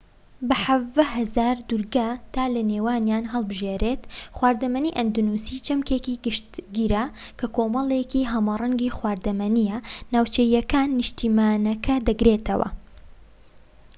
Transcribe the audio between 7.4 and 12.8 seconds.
کۆمەڵێکی هەمەرەنگی خواردەمەنیە ناوچەییەکان نیشتیمانەکە دەگرێتەوە